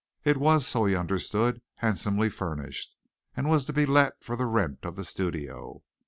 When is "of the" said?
4.83-5.03